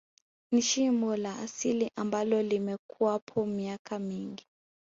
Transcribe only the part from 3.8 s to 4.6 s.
mingi